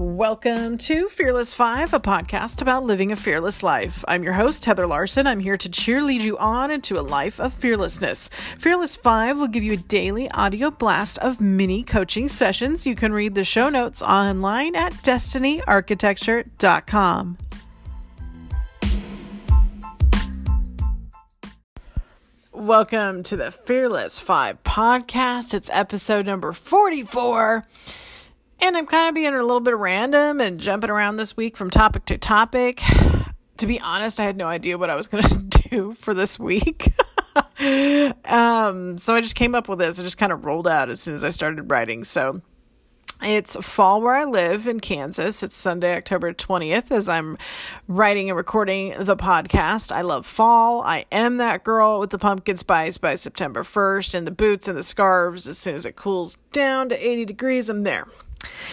[0.00, 4.04] Welcome to Fearless Five, a podcast about living a fearless life.
[4.08, 5.28] I'm your host, Heather Larson.
[5.28, 8.28] I'm here to cheerlead you on into a life of fearlessness.
[8.58, 12.88] Fearless Five will give you a daily audio blast of mini coaching sessions.
[12.88, 17.38] You can read the show notes online at destinyarchitecture.com.
[22.50, 25.54] Welcome to the Fearless Five podcast.
[25.54, 27.64] It's episode number 44.
[28.64, 31.68] And I'm kind of being a little bit random and jumping around this week from
[31.68, 32.80] topic to topic.
[33.58, 36.38] To be honest, I had no idea what I was going to do for this
[36.38, 36.94] week.
[38.24, 40.00] um, so I just came up with this.
[40.00, 42.04] I just kind of rolled out as soon as I started writing.
[42.04, 42.40] So
[43.22, 45.42] it's fall where I live in Kansas.
[45.42, 47.36] It's Sunday, October 20th, as I'm
[47.86, 49.92] writing and recording the podcast.
[49.92, 50.80] I love fall.
[50.80, 54.78] I am that girl with the pumpkin spice by September 1st and the boots and
[54.78, 55.46] the scarves.
[55.46, 58.06] As soon as it cools down to 80 degrees, I'm there.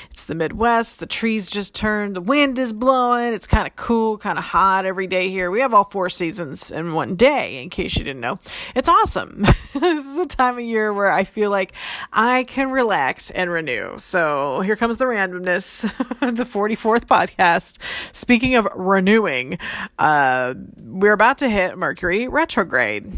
[0.10, 1.00] It's the Midwest.
[1.00, 2.16] The trees just turned.
[2.16, 3.34] The wind is blowing.
[3.34, 5.52] It's kind of cool, kind of hot every day here.
[5.52, 8.40] We have all four seasons in one day, in case you didn't know.
[8.76, 9.42] It's awesome.
[9.74, 11.74] this is a time of year where I feel like
[12.14, 13.98] I can relax and renew.
[13.98, 15.82] So here comes the randomness,
[16.36, 17.78] the 44th podcast.
[18.12, 19.58] Speaking of renewing,
[20.00, 23.12] uh, we're about to hit Mercury retrograde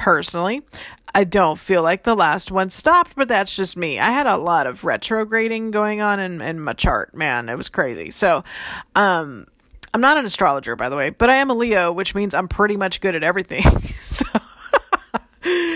[0.00, 0.62] personally.
[1.14, 3.98] I don't feel like the last one stopped, but that's just me.
[3.98, 7.48] I had a lot of retrograding going on in, in my chart, man.
[7.48, 8.10] It was crazy.
[8.10, 8.44] So,
[8.94, 9.46] um,
[9.92, 12.48] I'm not an astrologer, by the way, but I am a Leo, which means I'm
[12.48, 13.62] pretty much good at everything.
[14.02, 14.24] so,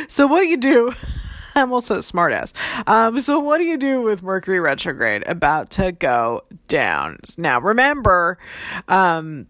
[0.08, 0.94] so what do you do?
[1.56, 2.52] I'm also a smartass.
[2.86, 7.18] Um, so what do you do with Mercury retrograde about to go down?
[7.38, 8.38] Now, remember,
[8.88, 9.46] um,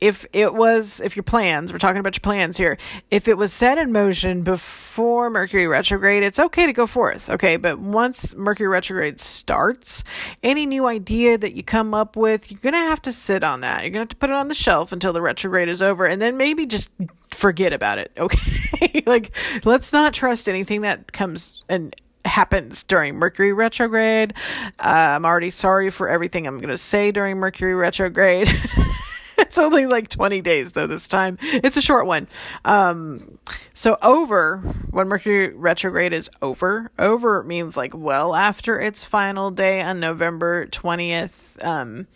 [0.00, 2.76] if it was if your plans we're talking about your plans here
[3.10, 7.56] if it was set in motion before mercury retrograde it's okay to go forth okay
[7.56, 10.04] but once mercury retrograde starts
[10.42, 13.82] any new idea that you come up with you're gonna have to sit on that
[13.82, 16.20] you're gonna have to put it on the shelf until the retrograde is over and
[16.20, 16.90] then maybe just
[17.30, 19.30] forget about it okay like
[19.64, 21.94] let's not trust anything that comes and
[22.26, 24.34] happens during Mercury retrograde.
[24.80, 28.48] Uh, I'm already sorry for everything I'm going to say during Mercury retrograde.
[29.46, 31.38] it's only like 20 days though this time.
[31.40, 32.26] It's a short one.
[32.64, 33.38] Um,
[33.72, 34.58] so over
[34.90, 40.66] when Mercury retrograde is over, over means like well after its final day on November
[40.66, 41.64] 20th.
[41.64, 42.06] Um,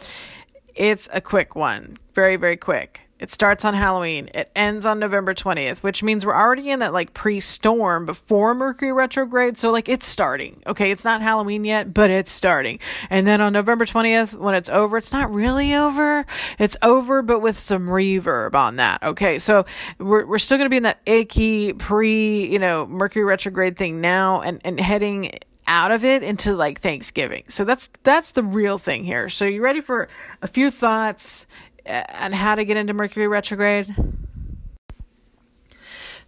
[0.74, 1.98] it's a quick one.
[2.14, 3.02] Very, very quick.
[3.20, 4.30] It starts on Halloween.
[4.34, 8.54] It ends on November 20th, which means we're already in that like pre storm before
[8.54, 9.58] Mercury retrograde.
[9.58, 10.62] So, like, it's starting.
[10.66, 10.90] Okay.
[10.90, 12.80] It's not Halloween yet, but it's starting.
[13.10, 16.24] And then on November 20th, when it's over, it's not really over.
[16.58, 19.02] It's over, but with some reverb on that.
[19.02, 19.38] Okay.
[19.38, 19.66] So,
[19.98, 24.00] we're, we're still going to be in that icky pre, you know, Mercury retrograde thing
[24.00, 25.30] now and, and heading
[25.70, 27.44] out of it into like Thanksgiving.
[27.48, 29.28] So that's that's the real thing here.
[29.28, 30.08] So you ready for
[30.42, 31.46] a few thoughts
[31.90, 33.94] and how to get into Mercury retrograde.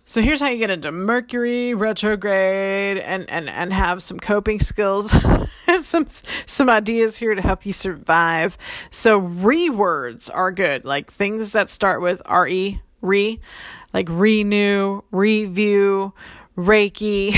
[0.05, 5.15] So here's how you get into Mercury retrograde and and and have some coping skills,
[5.81, 6.07] some
[6.47, 8.59] some ideas here to help you survive.
[8.91, 13.41] So rewords are good, like things that start with re re,
[13.95, 16.13] like renew, review,
[16.57, 17.35] Reiki,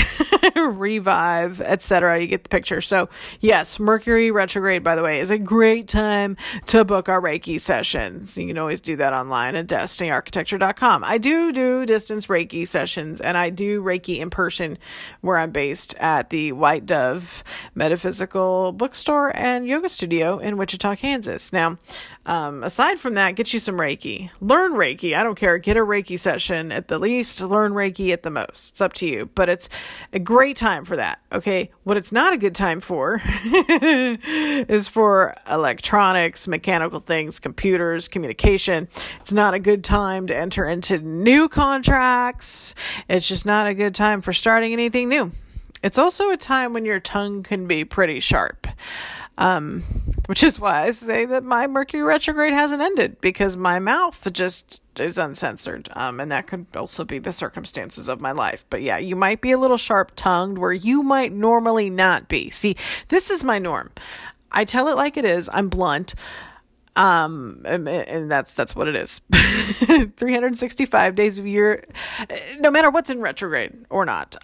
[0.77, 2.19] revive, etc.
[2.19, 2.81] You get the picture.
[2.81, 3.09] So,
[3.39, 6.35] yes, Mercury retrograde, by the way, is a great time
[6.67, 8.37] to book our Reiki sessions.
[8.37, 11.03] You can always do that online at destinyarchitecture.com.
[11.03, 14.77] I do do distance Reiki sessions and I do Reiki in person
[15.21, 17.43] where I'm based at the White Dove
[17.73, 21.53] Metaphysical Bookstore and Yoga Studio in Wichita, Kansas.
[21.53, 21.77] Now,
[22.25, 24.29] um, aside from that, get you some Reiki.
[24.41, 25.15] Learn Reiki.
[25.15, 25.57] I don't care.
[25.57, 28.71] Get a Reiki session at the least, learn Reiki at the most.
[28.71, 29.69] It's up to you, but it's
[30.13, 31.19] a great time for that.
[31.31, 31.71] Okay.
[31.83, 38.87] What it's not a good time for is for electronics, mechanical things, computers, communication.
[39.21, 42.75] It's not a good time to enter into new contracts.
[43.07, 45.31] It's just not a good time for starting anything new.
[45.83, 48.67] It's also a time when your tongue can be pretty sharp.
[49.37, 49.83] Um,
[50.27, 54.81] which is why I say that my Mercury retrograde hasn't ended because my mouth just
[54.99, 55.89] is uncensored.
[55.93, 58.65] Um, and that could also be the circumstances of my life.
[58.69, 62.49] But yeah, you might be a little sharp tongued where you might normally not be.
[62.49, 62.75] See,
[63.09, 63.91] this is my norm.
[64.51, 65.49] I tell it like it is.
[65.53, 66.15] I'm blunt.
[66.95, 69.19] Um, and, and that's, that's what it is.
[70.17, 71.85] 365 days of year,
[72.59, 74.37] no matter what's in retrograde or not.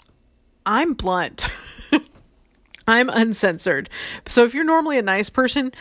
[0.65, 1.47] I'm blunt.
[2.91, 3.89] I'm uncensored.
[4.27, 5.71] So if you're normally a nice person,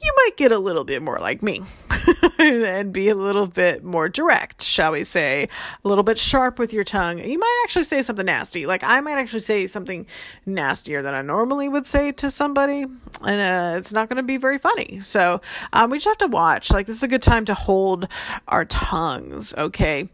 [0.00, 1.62] you might get a little bit more like me
[2.38, 5.48] and be a little bit more direct, shall we say,
[5.84, 7.18] a little bit sharp with your tongue.
[7.18, 8.64] You might actually say something nasty.
[8.64, 10.06] Like I might actually say something
[10.46, 14.36] nastier than I normally would say to somebody, and uh, it's not going to be
[14.36, 15.00] very funny.
[15.02, 15.40] So
[15.72, 16.70] um, we just have to watch.
[16.70, 18.06] Like this is a good time to hold
[18.46, 19.52] our tongues.
[19.54, 20.08] Okay.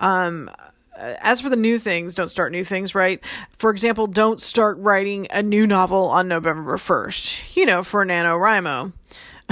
[0.00, 0.50] Um,
[1.00, 3.22] as for the new things, don't start new things, right?
[3.58, 8.92] For example, don't start writing a new novel on November 1st, you know, for NaNoWriMo.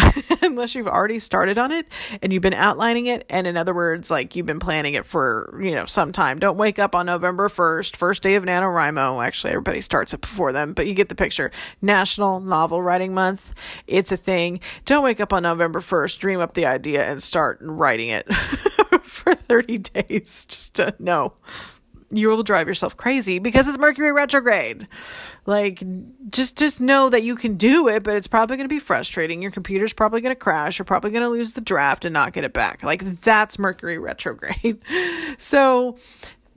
[0.43, 1.87] unless you've already started on it
[2.23, 5.59] and you've been outlining it and in other words like you've been planning it for
[5.61, 6.39] you know some time.
[6.39, 9.25] Don't wake up on november 1st first day of nanowrimo.
[9.25, 11.51] Actually everybody starts it before them but you get the picture.
[11.83, 13.53] National novel writing month
[13.87, 14.61] it's a thing.
[14.85, 18.29] Don't wake up on november 1st dream up the idea and start writing it
[19.49, 21.35] 30 days just to know
[22.11, 24.89] you will drive yourself crazy because it's Mercury retrograde.
[25.45, 25.83] Like
[26.31, 29.43] just just know that you can do it, but it's probably going to be frustrating.
[29.43, 30.79] Your computer's probably going to crash.
[30.79, 32.83] You're probably going to lose the draft and not get it back.
[32.83, 34.81] Like that's Mercury retrograde.
[35.39, 35.97] so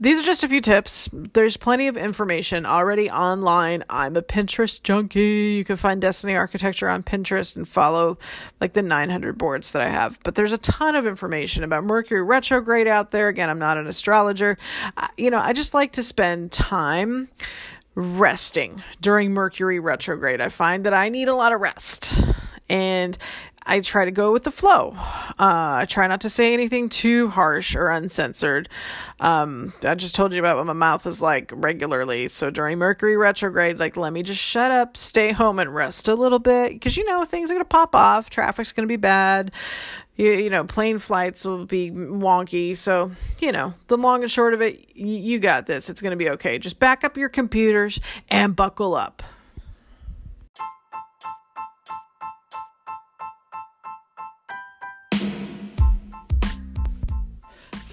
[0.02, 1.08] these are just a few tips.
[1.12, 3.84] There's plenty of information already online.
[3.88, 5.54] I'm a Pinterest junkie.
[5.56, 8.18] You can find Destiny Architecture on Pinterest and follow
[8.60, 10.18] like the 900 boards that I have.
[10.24, 13.28] But there's a ton of information about Mercury retrograde out there.
[13.28, 14.58] Again, I'm not an astrologer.
[15.16, 17.28] you know, I just like to spend time
[17.94, 20.40] resting during Mercury retrograde.
[20.40, 22.12] I find that I need a lot of rest.
[22.68, 23.16] And
[23.64, 24.94] I try to go with the flow.
[24.96, 28.68] Uh, I try not to say anything too harsh or uncensored.
[29.20, 32.28] Um, I just told you about what my mouth is like regularly.
[32.28, 36.14] So during Mercury retrograde, like, let me just shut up, stay home, and rest a
[36.14, 38.30] little bit because you know things are going to pop off.
[38.30, 39.52] Traffic's going to be bad.
[40.16, 42.76] You, you know, plane flights will be wonky.
[42.76, 45.88] So, you know, the long and short of it, y- you got this.
[45.88, 46.58] It's going to be okay.
[46.58, 47.98] Just back up your computers
[48.28, 49.22] and buckle up.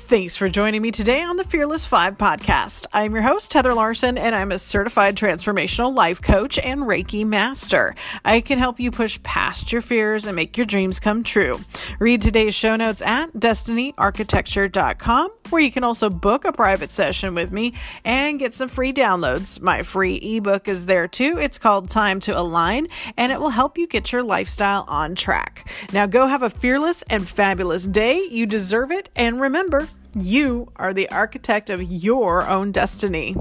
[0.09, 2.87] Thanks for joining me today on the Fearless 5 podcast.
[2.91, 7.93] I'm your host, Heather Larson, and I'm a certified transformational life coach and Reiki master.
[8.25, 11.59] I can help you push past your fears and make your dreams come true.
[11.99, 17.51] Read today's show notes at destinyarchitecture.com, where you can also book a private session with
[17.51, 19.61] me and get some free downloads.
[19.61, 21.37] My free ebook is there too.
[21.39, 25.69] It's called Time to Align, and it will help you get your lifestyle on track.
[25.93, 28.27] Now go have a fearless and fabulous day.
[28.31, 33.35] You deserve it, and remember, you are the architect of your own destiny.